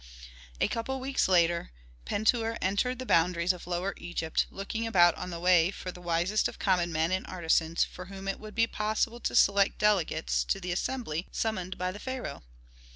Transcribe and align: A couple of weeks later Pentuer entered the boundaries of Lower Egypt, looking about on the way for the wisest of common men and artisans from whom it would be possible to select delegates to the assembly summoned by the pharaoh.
A 0.59 0.67
couple 0.67 0.95
of 0.95 1.01
weeks 1.01 1.27
later 1.27 1.69
Pentuer 2.05 2.57
entered 2.59 2.97
the 2.97 3.05
boundaries 3.05 3.53
of 3.53 3.67
Lower 3.67 3.93
Egypt, 3.97 4.47
looking 4.49 4.87
about 4.87 5.13
on 5.13 5.29
the 5.29 5.39
way 5.39 5.69
for 5.69 5.91
the 5.91 6.01
wisest 6.01 6.47
of 6.47 6.57
common 6.57 6.91
men 6.91 7.11
and 7.11 7.23
artisans 7.27 7.83
from 7.83 8.07
whom 8.09 8.27
it 8.27 8.39
would 8.39 8.55
be 8.55 8.65
possible 8.65 9.19
to 9.19 9.35
select 9.35 9.77
delegates 9.77 10.43
to 10.45 10.59
the 10.59 10.71
assembly 10.71 11.27
summoned 11.31 11.77
by 11.77 11.91
the 11.91 11.99
pharaoh. 11.99 12.41